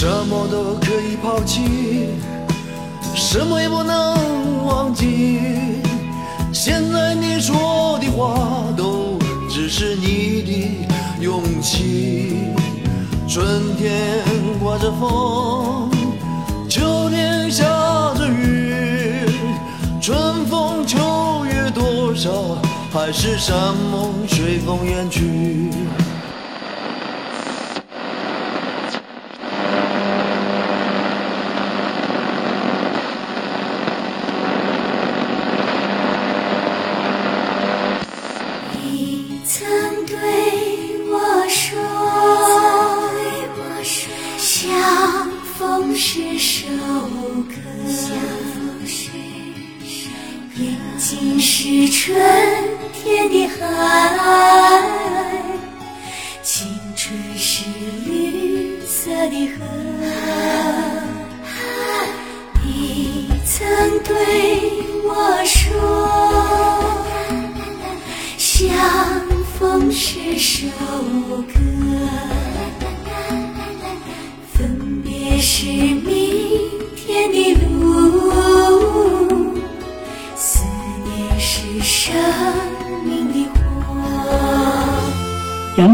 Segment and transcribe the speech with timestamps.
[0.00, 2.08] 什么都可以抛弃，
[3.14, 5.82] 什么也不能忘记。
[6.54, 9.18] 现在你说的话都
[9.50, 12.54] 只是你的勇气。
[13.28, 14.24] 春天
[14.58, 15.90] 刮着风，
[16.66, 17.62] 秋天下
[18.14, 19.26] 着雨，
[20.00, 22.56] 春风秋月多少，
[22.90, 23.54] 海誓山
[23.92, 25.68] 盟随风远去。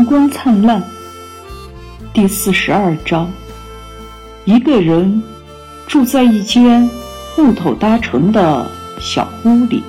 [0.07, 0.81] 光灿烂，
[2.15, 3.29] 第四十二章。
[4.45, 5.21] 一个人
[5.89, 6.89] 住在一间
[7.37, 8.65] 木头搭成的
[9.01, 9.83] 小屋里。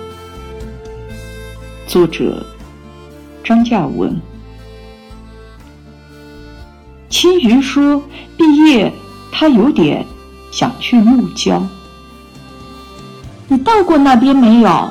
[1.85, 2.43] 作者
[3.43, 4.19] 张嘉文。
[7.11, 8.01] 青鱼说
[8.35, 8.91] ：“毕业，
[9.31, 10.03] 他有点
[10.51, 11.69] 想去怒江。
[13.47, 14.89] 你到过那边没有？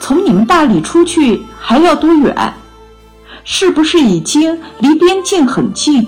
[0.00, 2.54] 从你们大理出去还要多远？
[3.44, 6.06] 是不是已经离边境很近？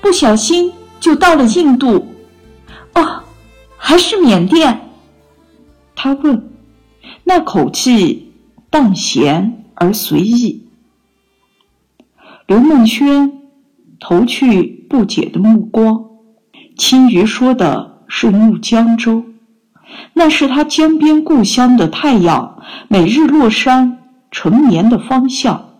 [0.00, 2.06] 不小心就到了印度？
[2.94, 3.22] 哦，
[3.76, 4.88] 还是缅甸？”
[5.94, 6.50] 他问，
[7.24, 8.32] 那口气
[8.70, 10.66] 淡闲而随意。
[12.46, 13.32] 刘梦轩
[14.00, 16.04] 投去不解的目光。
[16.76, 19.24] 青鱼说的是怒江州，
[20.14, 23.98] 那是他江边故乡的太阳每日落山
[24.30, 25.71] 成年的方向。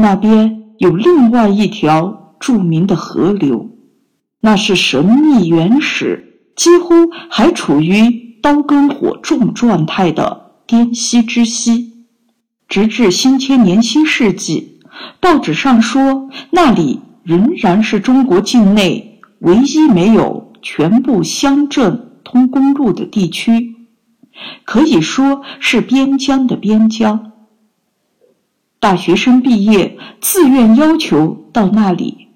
[0.00, 3.68] 那边有另外一条著名的河流，
[4.40, 6.94] 那是神秘原始，几乎
[7.28, 12.06] 还处于刀耕火种状态的滇西之西，
[12.66, 14.80] 直至新千年新世纪，
[15.20, 23.74] 报纸上说那里仍然是中国境内唯一没有全部乡镇通公路的地区，
[24.64, 27.29] 可以说是边疆的边疆。
[28.80, 32.28] 大学生毕业自愿要求到那里，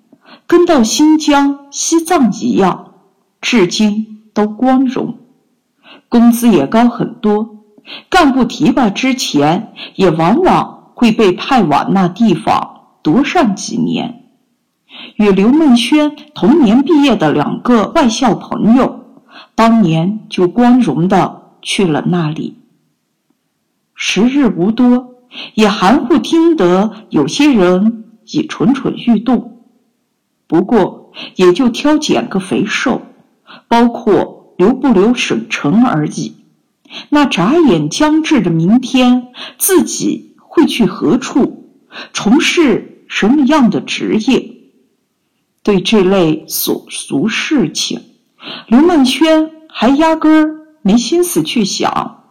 [0.47, 2.93] 跟到新疆、西藏一样，
[3.41, 5.17] 至今都光荣。
[6.11, 7.65] 工资也高很多，
[8.11, 14.29] 干部提拔之前也往往会被派往那地方多上几年。
[15.17, 19.01] 与刘梦轩同年毕业的两个外校朋友，
[19.55, 22.59] 当年就光荣的去了那里。
[23.95, 25.14] 时日无多，
[25.55, 29.65] 也含糊听得有些人已蠢蠢欲动，
[30.47, 33.03] 不过也就挑拣个肥瘦，
[33.69, 34.43] 包括。
[34.57, 36.37] 留不留省城而已。
[37.09, 41.75] 那眨眼将至的明天，自己会去何处，
[42.13, 44.53] 从事什么样的职业？
[45.65, 48.01] 对这类琐俗事情，
[48.69, 52.23] 刘梦轩还压根儿没心思去想。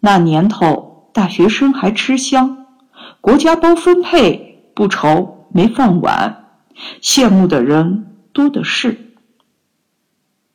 [0.00, 2.66] 那年头，大学生还吃香，
[3.20, 6.48] 国家包分配，不愁没饭碗，
[7.00, 9.14] 羡慕的人多的是。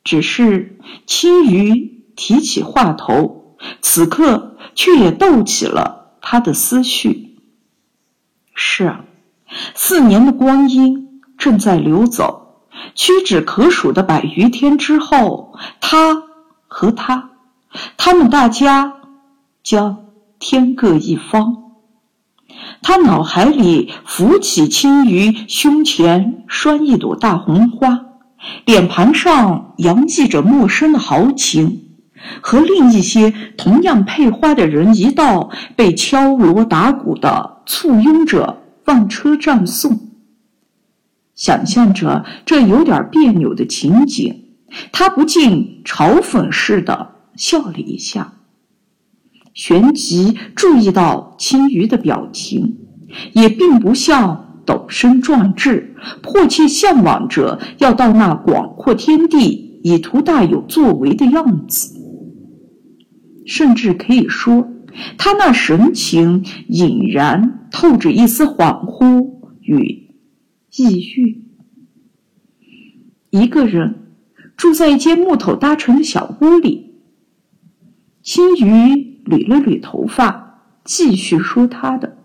[0.04, 7.38] 只是青鱼提起话头，此刻却也逗起了他的思绪。
[8.54, 9.04] 是啊，
[9.74, 16.22] 四年的光阴正在流走，屈指可数的百余天之后，他
[16.66, 17.30] 和他，
[17.96, 18.92] 他们大家
[19.62, 20.09] 将
[20.40, 21.56] 天各一方。
[22.82, 28.06] 他脑海里浮起青鱼胸前拴一朵大红花。
[28.64, 31.90] 脸盘上洋溢着陌生的豪情，
[32.40, 40.08] 和另一些同样配花的人一道被敲锣打鼓的簇拥着往车站送。
[41.34, 44.44] 想象着这有点别扭的情景，
[44.90, 48.32] 他不禁嘲讽似的笑了一下。
[49.52, 52.78] 旋即注意到青鱼的表情，
[53.32, 61.96] 也并不像陡身壮志，迫切向往着要到那广阔天地，以图大有作为的样子。
[63.46, 64.68] 甚至可以说，
[65.18, 70.14] 他那神情隐然透着一丝恍惚与
[70.76, 71.44] 抑郁。
[73.30, 74.12] 一个人
[74.56, 76.94] 住在一间木头搭成的小屋里，
[78.22, 82.18] 青鱼捋了捋头发，继续说他的。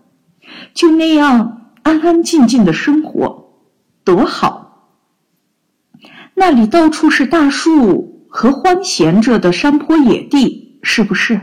[0.74, 3.60] 就那样安安静静的生活，
[4.04, 4.90] 多好！
[6.34, 11.40] 那里到处是大树和欢闲着的山坡野地，是不是？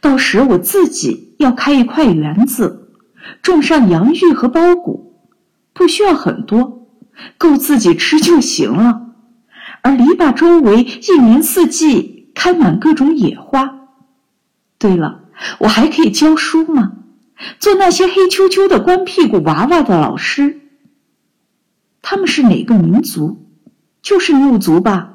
[0.00, 2.92] 到时我自己要开一块园子，
[3.42, 5.14] 种上洋芋和苞谷，
[5.72, 6.88] 不需要很多，
[7.36, 9.06] 够自己吃就行了。
[9.82, 13.77] 而篱笆周围一年四季开满各种野花。
[14.78, 15.24] 对了，
[15.58, 16.92] 我还可以教书吗？
[17.58, 20.60] 做那些黑黢黢的光屁股娃娃的老师，
[22.02, 23.46] 他们是哪个民族？
[24.02, 25.14] 就是怒族吧。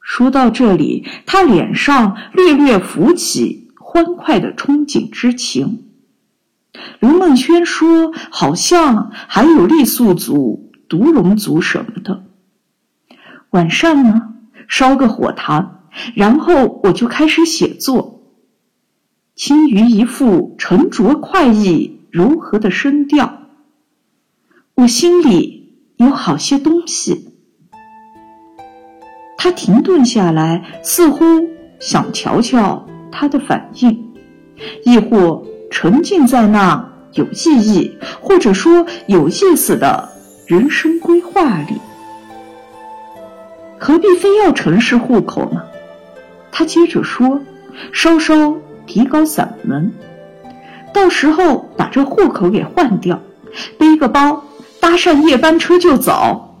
[0.00, 5.84] 说到这里，他脸上略略浮起欢快的憧憬之情。
[7.00, 12.24] 刘梦轩说：“好像还有傈僳族、独龙族什么的。”
[13.50, 14.34] 晚上呢，
[14.66, 15.77] 烧个火塘，
[16.14, 18.22] 然后我就开始写作。
[19.34, 23.42] 青鱼一副沉着、快意、柔和的声调，
[24.74, 27.28] 我心里有好些东西。
[29.36, 31.24] 他停顿下来，似乎
[31.78, 34.12] 想瞧瞧他的反应，
[34.84, 40.08] 亦或沉浸在那有意义或者说有意思的
[40.48, 41.74] 人生规划里。
[43.78, 45.62] 何必非要城市户口呢？
[46.58, 47.40] 他接着说，
[47.92, 48.56] 稍稍。
[48.84, 49.92] 提高嗓门，
[50.94, 53.20] 到时候把这户口给换掉，
[53.78, 54.42] 背个包，
[54.80, 56.56] 搭上夜班车就走。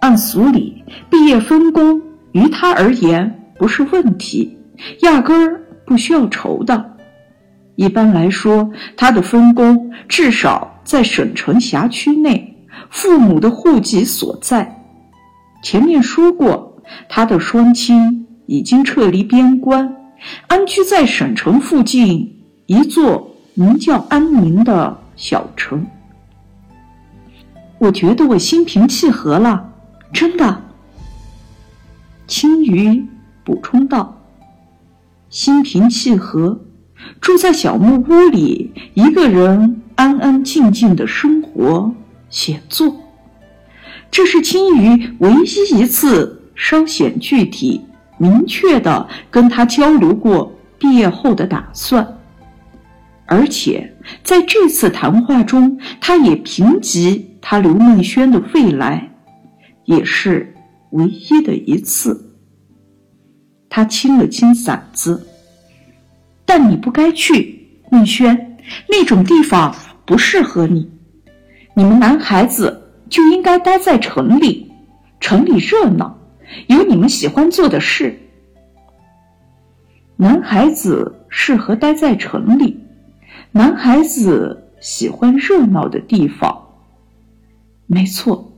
[0.00, 4.58] 按俗理，毕业分工于他而言不是问题，
[5.02, 6.96] 压根儿不需要愁的。
[7.76, 14.76] 一般来说，他的分工至少在省城辖区内，父母的户籍所在。
[15.62, 16.71] 前面说过，
[17.08, 19.96] 他的双亲已经撤离边关。
[20.46, 25.86] 安居在省城附近一座名叫安宁的小城。
[27.78, 29.72] 我觉得我心平气和了，
[30.12, 30.62] 真的。
[32.28, 33.04] 青鱼
[33.44, 34.22] 补充道
[35.28, 36.60] ：“心平气和，
[37.20, 41.92] 住在小木屋里，一个人安安静静的生活、
[42.30, 42.94] 写作，
[44.10, 47.80] 这是青鱼唯一一次稍显具体。”
[48.18, 52.06] 明确的跟他交流过毕业后的打算，
[53.26, 59.10] 而且在这次谈话中，他也评级他刘梦轩的未来，
[59.86, 60.54] 也是
[60.90, 62.32] 唯一的一次。
[63.68, 65.26] 他清了清嗓子，
[66.44, 68.56] 但你不该去，梦轩，
[68.88, 69.74] 那种地方
[70.06, 70.88] 不适合你。
[71.74, 74.70] 你们男孩子就应该待在城里，
[75.18, 76.16] 城里热闹。
[76.66, 78.18] 有你们喜欢做的事。
[80.16, 82.80] 男孩子适合待在城里，
[83.50, 86.68] 男孩子喜欢热闹的地方。
[87.86, 88.52] 没错，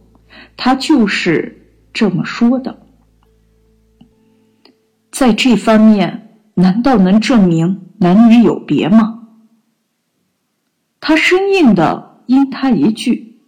[0.57, 2.79] 他就是这么说的。
[5.11, 9.29] 在这方面，难道能证明男女有别吗？
[11.01, 13.39] 他生硬的应他一句：“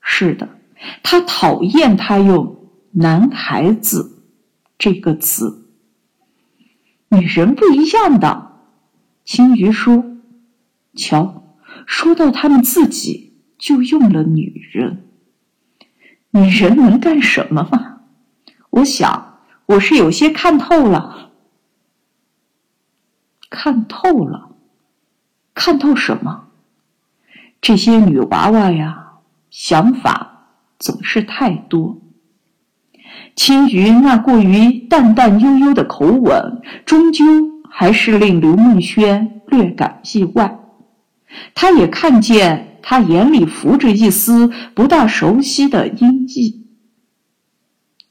[0.00, 0.48] 是的。”
[1.02, 2.63] 他讨厌他用。
[2.96, 4.22] 男孩子
[4.78, 5.66] 这个词，
[7.08, 8.52] 女人不一样的。
[9.24, 10.04] 青鱼说
[10.94, 15.08] ：“瞧，说到他们自己，就用了女人。
[16.30, 18.02] 女人能干什么吗？
[18.70, 21.32] 我想，我是有些看透了。
[23.50, 24.54] 看透了，
[25.52, 26.50] 看透什么？
[27.60, 29.14] 这些女娃娃呀，
[29.50, 30.46] 想法
[30.78, 32.00] 总是太多。”
[33.36, 37.24] 青鱼那过于淡淡悠悠的口吻，终究
[37.70, 40.58] 还是令刘梦轩略感意外。
[41.54, 46.62] 他也看见他眼里浮着一丝不大熟悉的阴翳。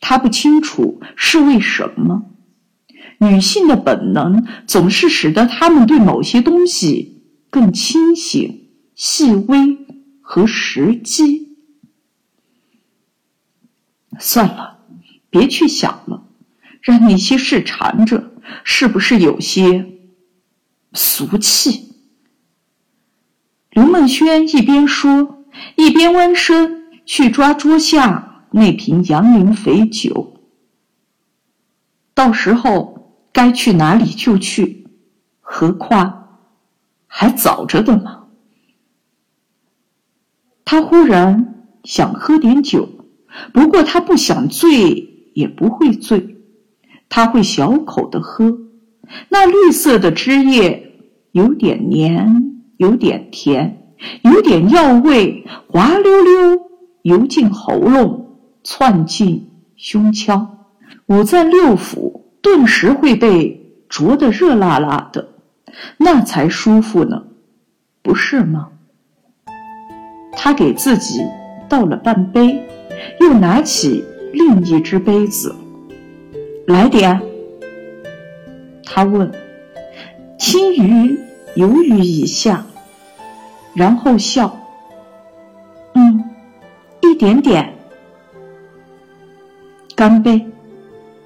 [0.02, 2.26] 他不清楚是为什么，
[3.20, 9.78] 女性的本能总是使得他们对某些东西更清醒、细微
[10.20, 11.56] 和实际。
[14.20, 14.73] 算了。
[15.34, 16.28] 别去想了，
[16.80, 18.32] 让那些事缠着，
[18.64, 19.90] 是不是有些
[20.94, 21.96] 俗气？
[23.72, 25.44] 刘梦轩一边说，
[25.76, 30.40] 一边弯身去抓桌下那瓶杨林肥酒。
[32.14, 34.88] 到时候该去哪里就去，
[35.42, 36.38] 何况
[37.08, 38.28] 还早着的呢。
[40.64, 42.88] 他忽然想喝点酒，
[43.52, 46.38] 不过他不想醉，也不会醉，
[47.10, 48.58] 他会小口的喝。
[49.30, 56.62] 那绿色的汁液有点黏，有点甜，有点药味，滑溜溜
[57.02, 60.66] 游进喉咙，窜进胸腔。
[61.08, 65.30] 五脏六腑顿时会被灼得热辣辣的，
[65.98, 67.24] 那才舒服呢，
[68.02, 68.70] 不是吗？
[70.32, 71.20] 他给自己
[71.70, 72.66] 倒了半杯，
[73.20, 75.56] 又拿起另一只杯子，
[76.68, 77.22] 来点。
[78.84, 79.32] 他问
[80.38, 81.18] ：“青鱼
[81.56, 82.66] 犹豫一下，
[83.76, 84.60] 然后笑，
[85.94, 86.24] 嗯，
[87.02, 87.76] 一点点。
[89.96, 90.48] 干杯。”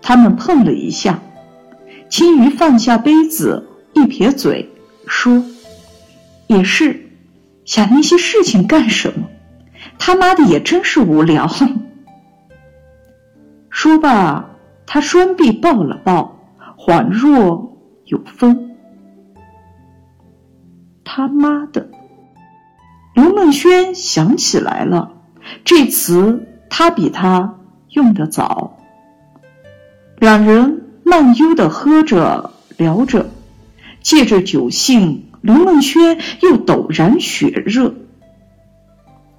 [0.01, 1.19] 他们碰了一下，
[2.09, 4.69] 青鱼放下杯子，一撇嘴，
[5.07, 5.43] 说
[6.47, 7.09] ：“也是，
[7.65, 9.27] 想那些事情干什么？
[9.97, 11.49] 他妈的也真是无聊。”
[13.79, 14.55] 说罢，
[14.87, 16.39] 他双臂抱了抱，
[16.79, 18.75] 恍若有风。
[21.03, 21.87] 他妈的！
[23.13, 25.11] 刘梦轩想起来了，
[25.63, 28.79] 这词他比他用的早。
[30.17, 33.29] 两人慢悠的喝着聊着，
[34.01, 37.93] 借着酒兴，刘梦轩又陡然血热。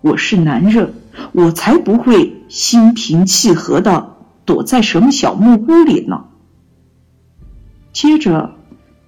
[0.00, 0.94] 我是男人，
[1.32, 4.14] 我才不会心平气和的
[4.48, 6.24] 躲在什么小木屋里呢。
[7.92, 8.54] 接着，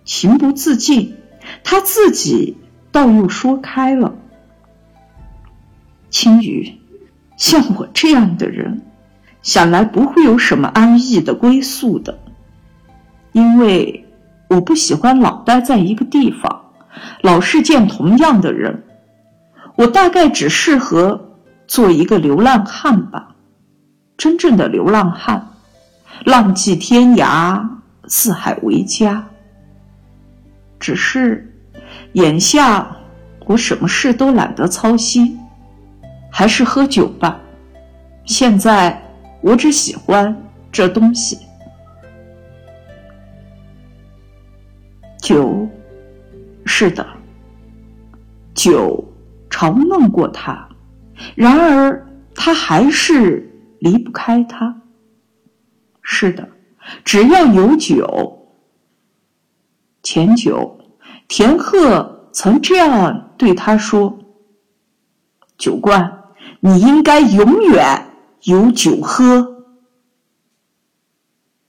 [0.04, 1.16] 情不自禁，
[1.64, 2.58] 他自己
[2.92, 4.16] 倒又说开了
[6.10, 6.74] ：“青雨，
[7.38, 8.82] 像我这样的人。”
[9.40, 12.18] 想来不会有什么安逸的归宿的，
[13.32, 14.04] 因为
[14.50, 16.66] 我不喜欢老待在一个地方，
[17.22, 18.84] 老是见同样的人。
[19.76, 21.30] 我大概只适合
[21.66, 23.29] 做一个流浪汉吧，
[24.20, 25.48] 真正的流浪汉，
[26.26, 27.66] 浪迹天涯，
[28.06, 29.26] 四海为家。
[30.78, 31.50] 只是
[32.12, 32.86] 眼下
[33.46, 35.40] 我什么事都懒得操心，
[36.30, 37.40] 还是喝酒吧。
[38.26, 39.02] 现在。
[39.42, 40.36] 我只喜欢
[40.70, 41.38] 这东西，
[45.16, 45.66] 酒，
[46.66, 47.06] 是的，
[48.54, 49.02] 酒
[49.48, 50.68] 嘲弄过他，
[51.34, 53.49] 然而他还是
[53.80, 54.82] 离不开他。
[56.00, 56.48] 是的，
[57.04, 58.48] 只要有酒。
[60.02, 60.78] 前酒，
[61.26, 64.18] 田鹤曾这样对他说
[65.58, 66.22] ：“酒罐，
[66.60, 68.06] 你应该永远。”
[68.44, 69.66] 有酒喝，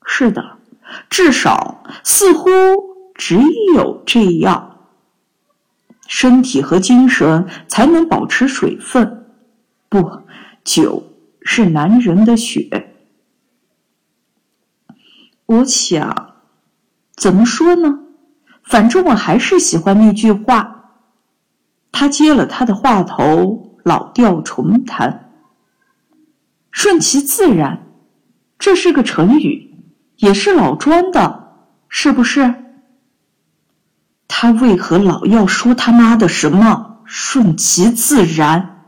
[0.06, 0.58] 是的，
[1.10, 2.50] 至少似乎
[3.14, 3.38] 只
[3.76, 4.88] 有这样，
[6.08, 9.34] 身体和精神才能保持水分。
[9.90, 10.10] 不，
[10.64, 11.04] 酒
[11.42, 12.96] 是男人的血。
[15.46, 16.36] 我想，
[17.16, 18.00] 怎么说呢？
[18.64, 20.78] 反正我还是喜欢那句话。
[21.92, 25.32] 他接了他的话头，老调重弹。
[26.72, 27.86] 顺其自然，
[28.58, 29.76] 这是个成语，
[30.16, 32.56] 也是老庄的，是不是？
[34.30, 38.86] 他为何老要说他妈的什么顺其自然？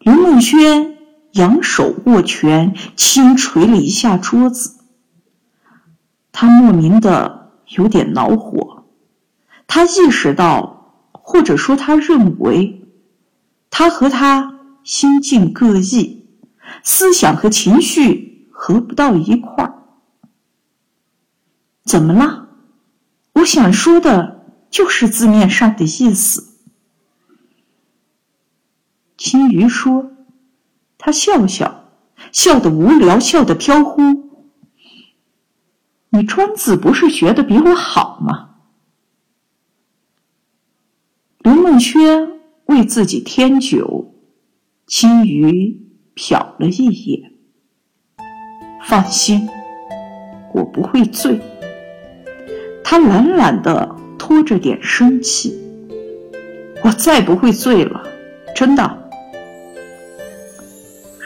[0.00, 0.91] 刘梦轩
[1.32, 4.78] 扬手握拳，轻捶了一下桌子。
[6.30, 8.84] 他莫名的有点恼火，
[9.66, 12.84] 他意识到，或者说他认为，
[13.70, 16.22] 他和他心境各异。
[16.82, 19.74] 思想和情绪合不到一块儿，
[21.84, 22.48] 怎么了？
[23.34, 26.56] 我想说的就是字面上的意思。
[29.18, 30.12] 青鱼说
[31.04, 31.90] ：“他笑笑，
[32.30, 34.00] 笑得无聊，笑得飘忽。
[36.10, 38.50] 你专字不是学的比我好吗？”
[41.42, 44.14] 刘梦轩为自己添酒，
[44.86, 45.82] 青鱼。
[46.14, 47.32] 瞟了一眼，
[48.82, 49.48] 放心，
[50.52, 51.40] 我不会醉。
[52.84, 55.58] 他懒懒的拖着点生气，
[56.84, 58.02] 我再不会醉了，
[58.54, 59.01] 真的。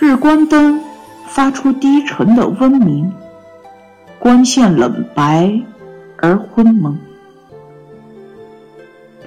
[0.07, 0.81] 日光灯
[1.27, 3.13] 发出低沉的嗡鸣，
[4.21, 5.61] 光线冷白
[6.19, 6.97] 而昏蒙。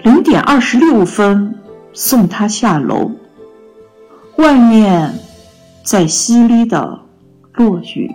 [0.03, 1.53] 零点二十六分
[1.91, 3.11] 送他下楼，
[4.37, 5.13] 外面
[5.83, 6.97] 在淅沥的
[7.55, 8.09] 落雨。